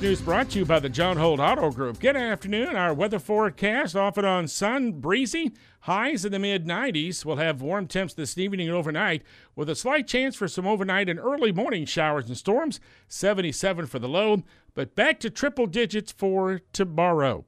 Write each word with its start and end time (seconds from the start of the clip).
News 0.00 0.20
brought 0.20 0.50
to 0.50 0.60
you 0.60 0.64
by 0.64 0.78
the 0.78 0.88
John 0.88 1.16
Holt 1.16 1.40
Auto 1.40 1.72
Group. 1.72 1.98
Good 1.98 2.14
afternoon. 2.14 2.76
Our 2.76 2.94
weather 2.94 3.18
forecast 3.18 3.96
often 3.96 4.24
on 4.24 4.46
sun, 4.46 4.92
breezy, 4.92 5.50
highs 5.80 6.24
in 6.24 6.30
the 6.30 6.38
mid 6.38 6.66
90s. 6.66 7.24
We'll 7.24 7.38
have 7.38 7.60
warm 7.60 7.88
temps 7.88 8.14
this 8.14 8.38
evening 8.38 8.68
and 8.68 8.76
overnight 8.76 9.24
with 9.56 9.68
a 9.68 9.74
slight 9.74 10.06
chance 10.06 10.36
for 10.36 10.46
some 10.46 10.68
overnight 10.68 11.08
and 11.08 11.18
early 11.18 11.50
morning 11.50 11.84
showers 11.84 12.28
and 12.28 12.36
storms. 12.36 12.78
77 13.08 13.86
for 13.86 13.98
the 13.98 14.08
low, 14.08 14.44
but 14.72 14.94
back 14.94 15.18
to 15.18 15.30
triple 15.30 15.66
digits 15.66 16.12
for 16.12 16.60
tomorrow. 16.72 17.44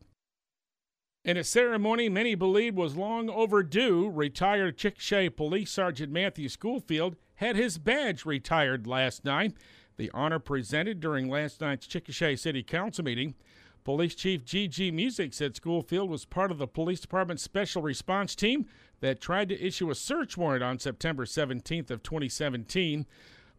In 1.25 1.37
a 1.37 1.45
ceremony 1.45 2.09
many 2.09 2.35
believe 2.35 2.75
was 2.75 2.97
long 2.97 3.31
overdue, 3.31 4.11
retired 4.11 4.77
Chickasha 4.77 5.37
Police 5.37 5.71
Sergeant 5.71 6.11
Matthew 6.11 6.49
Schoolfield 6.49 7.15
had 7.37 7.55
his 7.55 7.79
badge 7.79 8.27
retired 8.27 8.89
last 8.89 9.25
night. 9.25 9.55
The 10.01 10.11
honor 10.15 10.39
presented 10.39 10.99
during 10.99 11.29
last 11.29 11.61
night's 11.61 11.87
Chickasha 11.87 12.39
City 12.39 12.63
Council 12.63 13.05
meeting. 13.05 13.35
Police 13.85 14.15
Chief 14.15 14.47
G.G. 14.47 14.93
Music 14.93 15.35
said 15.35 15.55
Schoolfield 15.55 16.09
was 16.09 16.25
part 16.25 16.51
of 16.51 16.57
the 16.57 16.67
police 16.67 17.01
department's 17.01 17.43
special 17.43 17.83
response 17.83 18.35
team 18.35 18.65
that 19.01 19.21
tried 19.21 19.51
to 19.51 19.63
issue 19.63 19.91
a 19.91 19.95
search 19.95 20.39
warrant 20.39 20.65
on 20.65 20.79
September 20.79 21.27
17th 21.27 21.91
of 21.91 22.03
2017. 22.03 23.05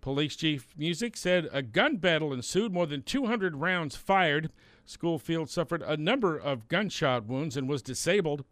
Police 0.02 0.36
Chief 0.36 0.74
Music 0.76 1.16
said 1.16 1.48
a 1.52 1.62
gun 1.62 1.98
battle 1.98 2.34
ensued, 2.34 2.74
more 2.74 2.88
than 2.88 3.04
200 3.04 3.58
rounds 3.58 3.96
fired. 3.96 4.50
Schoolfield 4.84 5.48
suffered 5.48 5.84
a 5.84 5.96
number 5.96 6.36
of 6.36 6.68
gunshot 6.68 7.28
wounds 7.28 7.56
and 7.56 7.70
was 7.70 7.84
disabled. 7.84 8.46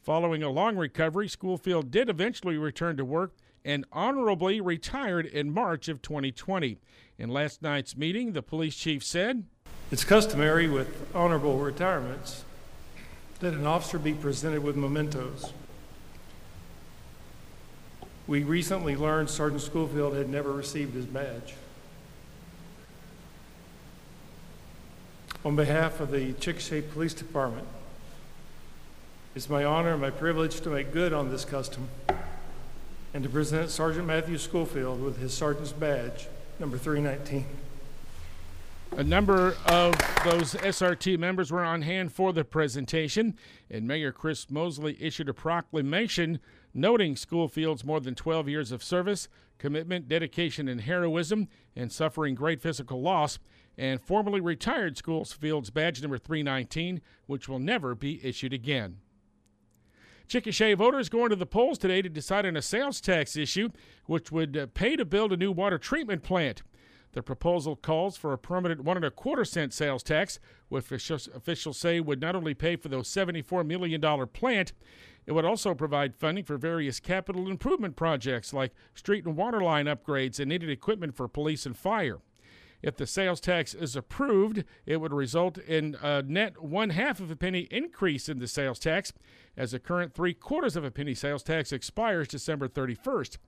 Following 0.00 0.42
a 0.42 0.48
long 0.48 0.78
recovery, 0.78 1.28
Schoolfield 1.28 1.90
did 1.90 2.08
eventually 2.08 2.56
return 2.56 2.96
to 2.96 3.04
work 3.04 3.34
and 3.64 3.84
honorably 3.92 4.60
retired 4.60 5.26
in 5.26 5.50
March 5.50 5.88
of 5.88 6.02
2020. 6.02 6.78
In 7.18 7.28
last 7.30 7.62
night's 7.62 7.96
meeting, 7.96 8.32
the 8.32 8.42
police 8.42 8.76
chief 8.76 9.02
said, 9.02 9.44
It's 9.90 10.04
customary 10.04 10.68
with 10.68 11.14
honorable 11.14 11.58
retirements 11.58 12.44
that 13.40 13.54
an 13.54 13.66
officer 13.66 13.98
be 13.98 14.12
presented 14.12 14.62
with 14.62 14.76
mementos. 14.76 15.52
We 18.26 18.42
recently 18.42 18.96
learned 18.96 19.30
Sergeant 19.30 19.62
Schoolfield 19.62 20.14
had 20.14 20.28
never 20.28 20.52
received 20.52 20.94
his 20.94 21.06
badge. 21.06 21.54
On 25.44 25.54
behalf 25.56 26.00
of 26.00 26.10
the 26.10 26.32
Chickasha 26.32 26.90
Police 26.90 27.12
Department, 27.12 27.68
it's 29.34 29.50
my 29.50 29.62
honor 29.64 29.92
and 29.92 30.00
my 30.00 30.10
privilege 30.10 30.60
to 30.62 30.70
make 30.70 30.90
good 30.90 31.12
on 31.12 31.30
this 31.30 31.44
custom 31.44 31.88
and 33.14 33.22
to 33.22 33.30
present 33.30 33.70
Sergeant 33.70 34.08
Matthew 34.08 34.36
Schoolfield 34.36 35.00
with 35.00 35.18
his 35.18 35.32
sergeant's 35.32 35.70
badge, 35.72 36.26
number 36.58 36.76
319. 36.76 37.46
A 38.96 39.04
number 39.04 39.56
of 39.66 39.94
those 40.24 40.54
SRT 40.54 41.18
members 41.18 41.52
were 41.52 41.64
on 41.64 41.82
hand 41.82 42.12
for 42.12 42.32
the 42.32 42.44
presentation, 42.44 43.36
and 43.70 43.86
Mayor 43.86 44.10
Chris 44.10 44.50
Mosley 44.50 44.96
issued 45.00 45.28
a 45.28 45.34
proclamation 45.34 46.40
noting 46.74 47.14
Schoolfield's 47.14 47.84
more 47.84 48.00
than 48.00 48.16
12 48.16 48.48
years 48.48 48.72
of 48.72 48.82
service, 48.82 49.28
commitment, 49.58 50.08
dedication, 50.08 50.66
and 50.66 50.80
heroism, 50.80 51.46
and 51.76 51.92
suffering 51.92 52.34
great 52.34 52.60
physical 52.60 53.00
loss, 53.00 53.38
and 53.78 54.00
formally 54.00 54.40
retired 54.40 54.96
Schoolfield's 54.96 55.70
badge 55.70 56.02
number 56.02 56.18
319, 56.18 57.00
which 57.26 57.48
will 57.48 57.60
never 57.60 57.94
be 57.94 58.24
issued 58.24 58.52
again. 58.52 58.98
Chickasha 60.28 60.76
voters 60.76 61.08
going 61.08 61.30
to 61.30 61.36
the 61.36 61.46
polls 61.46 61.78
today 61.78 62.02
to 62.02 62.08
decide 62.08 62.46
on 62.46 62.56
a 62.56 62.62
sales 62.62 63.00
tax 63.00 63.36
issue, 63.36 63.68
which 64.06 64.32
would 64.32 64.56
uh, 64.56 64.66
pay 64.74 64.96
to 64.96 65.04
build 65.04 65.32
a 65.32 65.36
new 65.36 65.52
water 65.52 65.78
treatment 65.78 66.22
plant. 66.22 66.62
The 67.12 67.22
proposal 67.22 67.76
calls 67.76 68.16
for 68.16 68.32
a 68.32 68.38
permanent 68.38 68.82
one 68.82 68.96
and 68.96 69.06
a 69.06 69.10
quarter 69.10 69.44
cent 69.44 69.72
sales 69.72 70.02
tax, 70.02 70.40
which 70.68 70.90
officials 70.90 71.78
say 71.78 72.00
would 72.00 72.20
not 72.20 72.34
only 72.34 72.54
pay 72.54 72.74
for 72.74 72.88
the 72.88 72.96
$74 72.98 73.64
million 73.64 74.00
plant, 74.28 74.72
it 75.24 75.32
would 75.32 75.44
also 75.44 75.74
provide 75.74 76.16
funding 76.16 76.44
for 76.44 76.58
various 76.58 76.98
capital 76.98 77.48
improvement 77.48 77.94
projects 77.94 78.52
like 78.52 78.74
street 78.94 79.24
and 79.24 79.36
water 79.36 79.60
line 79.60 79.86
upgrades 79.86 80.40
and 80.40 80.48
needed 80.48 80.68
equipment 80.68 81.14
for 81.14 81.28
police 81.28 81.66
and 81.66 81.76
fire. 81.76 82.18
If 82.84 82.96
the 82.96 83.06
sales 83.06 83.40
tax 83.40 83.72
is 83.72 83.96
approved, 83.96 84.62
it 84.84 84.98
would 84.98 85.12
result 85.12 85.56
in 85.56 85.96
a 86.02 86.20
net 86.20 86.62
one 86.62 86.90
half 86.90 87.18
of 87.18 87.30
a 87.30 87.36
penny 87.36 87.60
increase 87.70 88.28
in 88.28 88.40
the 88.40 88.46
sales 88.46 88.78
tax, 88.78 89.10
as 89.56 89.70
the 89.70 89.78
current 89.78 90.12
three 90.12 90.34
quarters 90.34 90.76
of 90.76 90.84
a 90.84 90.90
penny 90.90 91.14
sales 91.14 91.42
tax 91.42 91.72
expires 91.72 92.28
December 92.28 92.68
31st. 92.68 93.38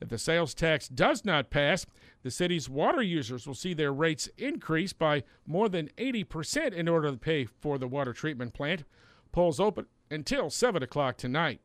If 0.00 0.08
the 0.08 0.16
sales 0.16 0.54
tax 0.54 0.88
does 0.88 1.22
not 1.22 1.50
pass, 1.50 1.84
the 2.22 2.30
city's 2.30 2.70
water 2.70 3.02
users 3.02 3.46
will 3.46 3.54
see 3.54 3.74
their 3.74 3.92
rates 3.92 4.30
increase 4.38 4.94
by 4.94 5.22
more 5.46 5.68
than 5.68 5.90
80% 5.98 6.72
in 6.72 6.88
order 6.88 7.10
to 7.10 7.18
pay 7.18 7.44
for 7.44 7.76
the 7.76 7.88
water 7.88 8.14
treatment 8.14 8.54
plant. 8.54 8.84
Polls 9.32 9.60
open 9.60 9.84
until 10.10 10.48
7 10.48 10.82
o'clock 10.82 11.18
tonight. 11.18 11.60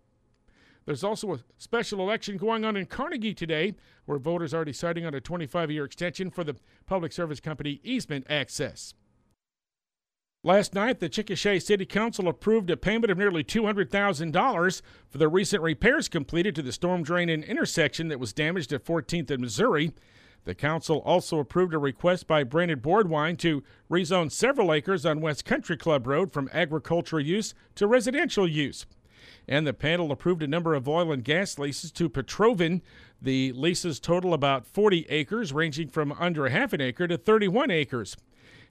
There's 0.86 1.04
also 1.04 1.34
a 1.34 1.40
special 1.58 2.00
election 2.02 2.38
going 2.38 2.66
on 2.66 2.76
in 2.76 2.86
Carnegie 2.86 3.34
today, 3.34 3.76
where 4.06 4.20
voters 4.20 4.54
are 4.54 4.66
deciding 4.66 5.06
on 5.06 5.14
a 5.14 5.22
25 5.22 5.72
year 5.72 5.86
extension 5.86 6.30
for 6.30 6.44
the 6.44 6.56
Public 6.86 7.12
Service 7.12 7.40
Company 7.40 7.80
easement 7.84 8.26
access. 8.30 8.94
Last 10.46 10.74
night, 10.74 11.00
the 11.00 11.10
Chickasha 11.10 11.62
City 11.62 11.86
Council 11.86 12.28
approved 12.28 12.70
a 12.70 12.76
payment 12.76 13.10
of 13.10 13.18
nearly 13.18 13.46
$200,000 13.46 14.82
for 15.10 15.18
the 15.18 15.30
recent 15.30 15.64
repairs 15.64 16.10
completed 16.10 16.54
to 16.56 16.62
the 16.62 16.74
storm 16.74 17.02
drain 17.02 17.30
and 17.30 17.46
intersection 17.46 18.10
that 18.10 18.20
was 18.20 18.34
damaged 18.34 18.74
at 18.74 18.84
14th 18.84 19.32
and 19.32 19.40
Missouri. 19.40 19.94
The 20.44 20.54
council 20.54 20.98
also 21.06 21.40
approved 21.40 21.74
a 21.74 21.78
request 21.78 22.28
by 22.28 22.44
Brandon 22.44 22.80
Boardwine 22.80 23.38
to 23.38 23.64
rezone 23.90 24.30
several 24.30 24.74
acres 24.74 25.06
on 25.06 25.22
West 25.22 25.46
Country 25.46 25.78
Club 25.78 26.06
Road 26.06 26.34
from 26.34 26.50
agricultural 26.52 27.24
use 27.24 27.54
to 27.76 27.88
residential 27.88 28.46
use 28.46 28.86
and 29.48 29.66
the 29.66 29.74
panel 29.74 30.12
approved 30.12 30.44
a 30.44 30.48
number 30.48 30.74
of 30.74 30.88
oil 30.88 31.12
and 31.12 31.24
gas 31.24 31.58
leases 31.58 31.92
to 31.92 32.10
Petrovan. 32.10 32.82
The 33.22 33.52
leases 33.54 34.00
total 34.00 34.34
about 34.34 34.66
40 34.66 35.06
acres, 35.10 35.54
ranging 35.54 35.90
from 35.90 36.12
under 36.14 36.50
half 36.50 36.74
an 36.74 36.82
acre 36.82 37.08
to 37.08 37.18
31 37.18 37.72
acres. 37.72 38.18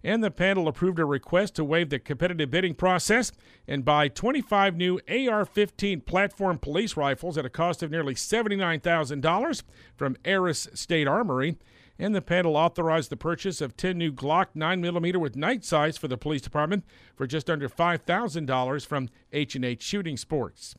And 0.04 0.22
the 0.22 0.30
panel 0.30 0.66
approved 0.66 0.98
a 0.98 1.04
request 1.04 1.54
to 1.56 1.64
waive 1.64 1.90
the 1.90 1.98
competitive 1.98 2.50
bidding 2.50 2.74
process 2.74 3.30
and 3.68 3.84
buy 3.84 4.08
25 4.08 4.76
new 4.76 5.00
AR 5.08 5.44
15 5.44 6.00
platform 6.00 6.58
police 6.58 6.96
rifles 6.96 7.38
at 7.38 7.46
a 7.46 7.50
cost 7.50 7.82
of 7.82 7.90
nearly 7.90 8.14
$79,000 8.14 9.62
from 9.96 10.16
Aris 10.26 10.68
State 10.74 11.06
Armory 11.06 11.56
and 11.98 12.14
the 12.14 12.22
panel 12.22 12.56
authorized 12.56 13.10
the 13.10 13.16
purchase 13.16 13.60
of 13.60 13.76
10 13.76 13.96
new 13.96 14.12
Glock 14.12 14.46
9mm 14.56 15.16
with 15.16 15.36
night 15.36 15.64
sights 15.64 15.96
for 15.96 16.08
the 16.08 16.18
police 16.18 16.42
department 16.42 16.84
for 17.14 17.26
just 17.26 17.48
under 17.48 17.68
$5,000 17.68 18.86
from 18.86 19.08
H&H 19.32 19.82
Shooting 19.82 20.16
Sports. 20.16 20.74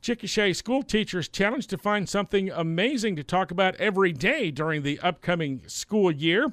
Chickasha 0.00 0.54
school 0.54 0.82
teachers 0.82 1.28
challenged 1.28 1.68
to 1.70 1.78
find 1.78 2.08
something 2.08 2.50
amazing 2.50 3.16
to 3.16 3.24
talk 3.24 3.50
about 3.50 3.74
every 3.76 4.12
day 4.12 4.50
during 4.50 4.82
the 4.82 5.00
upcoming 5.00 5.62
school 5.66 6.10
year. 6.10 6.52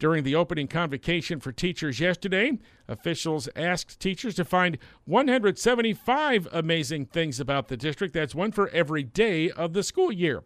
During 0.00 0.24
the 0.24 0.34
opening 0.34 0.66
convocation 0.66 1.40
for 1.40 1.52
teachers 1.52 2.00
yesterday, 2.00 2.58
officials 2.88 3.50
asked 3.54 4.00
teachers 4.00 4.34
to 4.36 4.46
find 4.46 4.78
175 5.04 6.48
amazing 6.50 7.04
things 7.04 7.38
about 7.38 7.68
the 7.68 7.76
district. 7.76 8.14
That's 8.14 8.34
one 8.34 8.50
for 8.50 8.70
every 8.70 9.02
day 9.02 9.50
of 9.50 9.74
the 9.74 9.82
school 9.82 10.10
year. 10.10 10.42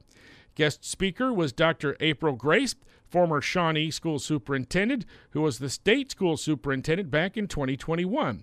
Guest 0.56 0.84
speaker 0.84 1.32
was 1.32 1.52
Dr. 1.52 1.96
April 2.00 2.34
Grace, 2.34 2.74
former 3.06 3.40
Shawnee 3.40 3.92
school 3.92 4.18
superintendent, 4.18 5.04
who 5.30 5.42
was 5.42 5.60
the 5.60 5.70
state 5.70 6.10
school 6.10 6.36
superintendent 6.36 7.12
back 7.12 7.36
in 7.36 7.46
2021. 7.46 8.42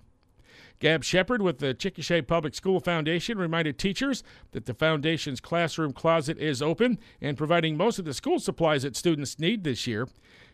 Gab 0.79 1.03
Shepard 1.03 1.41
with 1.41 1.59
the 1.59 1.75
Chickasha 1.75 2.25
Public 2.25 2.55
School 2.55 2.79
Foundation 2.79 3.37
reminded 3.37 3.77
teachers 3.77 4.23
that 4.51 4.65
the 4.65 4.73
foundation's 4.73 5.41
classroom 5.41 5.91
closet 5.91 6.37
is 6.37 6.61
open 6.61 6.97
and 7.19 7.37
providing 7.37 7.75
most 7.75 7.99
of 7.99 8.05
the 8.05 8.13
school 8.13 8.39
supplies 8.39 8.83
that 8.83 8.95
students 8.95 9.37
need 9.37 9.65
this 9.65 9.85
year. 9.85 10.07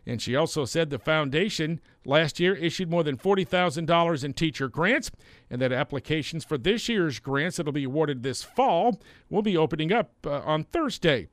And 0.07 0.21
she 0.21 0.37
also 0.37 0.63
said 0.63 0.89
the 0.89 0.97
foundation 0.97 1.81
last 2.05 2.39
year 2.39 2.55
issued 2.55 2.89
more 2.89 3.03
than 3.03 3.17
$40,000 3.17 4.23
in 4.23 4.33
teacher 4.33 4.69
grants 4.69 5.11
and 5.49 5.61
that 5.61 5.73
applications 5.73 6.45
for 6.45 6.57
this 6.57 6.87
year's 6.87 7.19
grants 7.19 7.57
that 7.57 7.65
will 7.65 7.73
be 7.73 7.83
awarded 7.83 8.23
this 8.23 8.41
fall 8.41 9.01
will 9.29 9.41
be 9.41 9.57
opening 9.57 9.91
up 9.91 10.13
uh, 10.25 10.39
on 10.45 10.63
Thursday. 10.63 11.27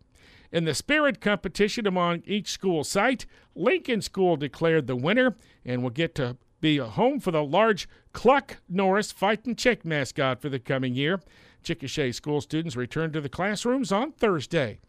In 0.51 0.65
the 0.65 0.75
spirit 0.75 1.21
competition 1.21 1.87
among 1.87 2.23
each 2.27 2.49
school 2.49 2.83
site, 2.83 3.27
Lincoln 3.55 4.03
School 4.03 4.37
declared 4.37 4.89
the 4.89 4.97
winner 4.97 5.37
and 5.65 5.83
will 5.83 5.91
get 5.91 6.17
to 6.17 6.37
be 6.61 6.79
a 6.79 6.87
home 6.87 7.21
for 7.21 7.31
the 7.31 7.45
large 7.45 7.89
Cluck 8.13 8.59
Norris 8.69 9.13
Fight 9.13 9.45
and 9.47 9.57
Chick 9.57 9.85
mascot 9.85 10.41
for 10.41 10.49
the 10.49 10.59
coming 10.59 10.95
year. 10.95 11.21
Chickasha 11.63 12.13
school 12.13 12.41
students 12.41 12.75
return 12.75 13.13
to 13.13 13.21
the 13.21 13.29
classrooms 13.29 13.93
on 13.93 14.13
Thursday. 14.13 14.81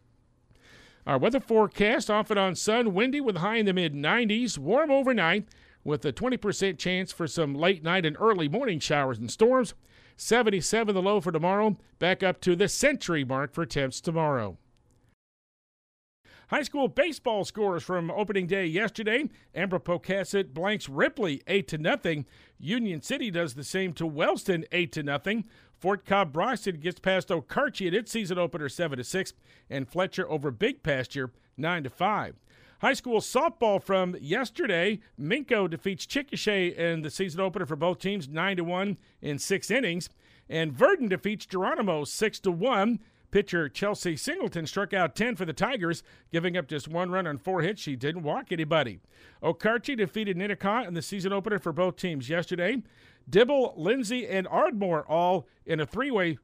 Our 1.07 1.19
weather 1.19 1.39
forecast 1.39 2.09
often 2.09 2.39
on 2.39 2.55
sun, 2.55 2.95
windy 2.95 3.21
with 3.21 3.37
high 3.37 3.57
in 3.57 3.67
the 3.67 3.73
mid 3.73 3.93
90s, 3.93 4.57
warm 4.57 4.89
overnight 4.89 5.47
with 5.83 6.03
a 6.03 6.11
20% 6.11 6.79
chance 6.79 7.11
for 7.11 7.27
some 7.27 7.53
late 7.53 7.83
night 7.83 8.07
and 8.07 8.17
early 8.19 8.49
morning 8.49 8.79
showers 8.79 9.19
and 9.19 9.29
storms. 9.29 9.75
77 10.17 10.95
the 10.95 11.01
low 11.03 11.21
for 11.21 11.31
tomorrow, 11.31 11.77
back 11.99 12.23
up 12.23 12.41
to 12.41 12.55
the 12.55 12.67
century 12.67 13.23
mark 13.23 13.53
for 13.53 13.67
temps 13.67 14.01
tomorrow. 14.01 14.57
High 16.49 16.61
school 16.61 16.87
baseball 16.87 17.43
scores 17.43 17.83
from 17.83 18.11
opening 18.11 18.45
day 18.45 18.65
yesterday. 18.65 19.29
Amber 19.55 19.79
Pocasset 19.79 20.53
blanks 20.53 20.87
Ripley 20.87 21.41
8 21.47 21.67
to 21.69 21.77
nothing. 21.77 22.25
Union 22.59 23.01
City 23.01 23.31
does 23.31 23.55
the 23.55 23.63
same 23.63 23.93
to 23.93 24.05
Wellston 24.05 24.65
8 24.71 24.91
to 24.91 25.03
nothing. 25.03 25.45
Fort 25.79 26.05
Cobb 26.05 26.31
Broxton 26.31 26.79
gets 26.79 26.99
past 26.99 27.29
Okarche 27.29 27.87
at 27.87 27.93
its 27.93 28.11
season 28.11 28.37
opener 28.37 28.69
7 28.69 28.97
to 28.97 29.03
6 29.03 29.33
and 29.69 29.89
Fletcher 29.89 30.29
over 30.29 30.51
Big 30.51 30.83
Pasture 30.83 31.31
9 31.57 31.83
to 31.83 31.89
5. 31.89 32.35
High 32.81 32.93
school 32.93 33.21
softball 33.21 33.81
from 33.81 34.15
yesterday. 34.19 34.99
Minco 35.19 35.67
defeats 35.67 36.05
Chickasha 36.05 36.75
in 36.75 37.01
the 37.01 37.09
season 37.09 37.41
opener 37.41 37.65
for 37.65 37.75
both 37.75 37.99
teams 37.99 38.27
9 38.27 38.57
to 38.57 38.63
1 38.63 38.97
in 39.21 39.39
6 39.39 39.71
innings 39.71 40.09
and 40.49 40.71
Verden 40.71 41.07
defeats 41.07 41.45
Geronimo 41.45 42.03
6 42.03 42.39
to 42.41 42.51
1. 42.51 42.99
Pitcher 43.35 43.67
Chelsea 43.67 44.15
Singleton 44.15 44.65
struck 44.65 44.93
out 44.93 45.13
10 45.13 45.35
for 45.35 45.43
the 45.43 45.51
Tigers, 45.51 46.03
giving 46.31 46.55
up 46.55 46.69
just 46.69 46.87
one 46.87 47.11
run 47.11 47.27
on 47.27 47.37
four 47.37 47.61
hits. 47.61 47.81
She 47.81 47.97
didn't 47.97 48.23
walk 48.23 48.49
anybody. 48.49 49.01
Okarche 49.43 49.97
defeated 49.97 50.37
Ninnekah 50.37 50.87
in 50.87 50.93
the 50.93 51.01
season 51.01 51.33
opener 51.33 51.59
for 51.59 51.73
both 51.73 51.97
teams 51.97 52.29
yesterday. 52.29 52.81
Dibble, 53.29 53.73
Lindsay, 53.75 54.25
and 54.25 54.47
Ardmore 54.47 55.05
all 55.09 55.47
in 55.65 55.81
a 55.81 55.85
three 55.85 56.11
way 56.11 56.37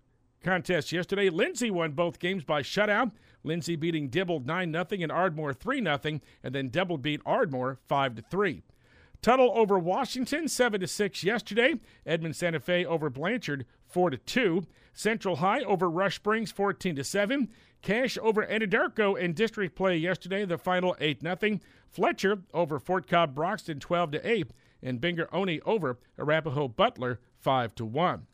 contest 0.43 0.91
yesterday. 0.91 1.29
Lindsay 1.29 1.71
won 1.71 1.93
both 1.93 2.19
games 2.19 2.43
by 2.43 2.61
shutout. 2.61 3.11
Lindsay 3.45 3.77
beating 3.77 4.09
Dibble 4.09 4.41
9 4.41 4.73
0 4.73 4.85
and 4.91 5.11
Ardmore 5.13 5.53
3 5.53 5.81
0, 5.81 6.19
and 6.43 6.53
then 6.53 6.67
Dibble 6.67 6.97
beat 6.97 7.21
Ardmore 7.25 7.79
5 7.87 8.19
3. 8.29 8.63
Tuttle 9.21 9.51
over 9.55 9.77
Washington 9.77 10.47
7 10.47 10.81
to 10.81 10.87
6 10.87 11.23
yesterday. 11.23 11.75
Edmond 12.07 12.35
Santa 12.35 12.59
Fe 12.59 12.83
over 12.83 13.07
Blanchard 13.09 13.67
4 13.85 14.09
to 14.09 14.17
2. 14.17 14.63
Central 14.93 15.35
High 15.37 15.61
over 15.61 15.89
Rush 15.89 16.15
Springs 16.15 16.51
14 16.51 16.95
to 16.95 17.03
7. 17.03 17.47
Cache 17.83 18.17
over 18.19 18.43
Anadarko 18.45 19.17
in 19.17 19.33
district 19.33 19.75
play 19.75 19.95
yesterday, 19.95 20.43
the 20.45 20.57
final 20.57 20.95
8 20.99 21.21
0. 21.21 21.59
Fletcher 21.87 22.41
over 22.53 22.79
Fort 22.79 23.07
Cobb 23.07 23.35
Broxton 23.35 23.79
12 23.79 24.11
to 24.11 24.27
8 24.27 24.51
and 24.81 24.99
Binger 24.99 25.27
Oney 25.31 25.61
over 25.65 25.99
Arapaho 26.17 26.67
Butler 26.67 27.19
5 27.37 27.75
to 27.75 27.85
1. 27.85 28.25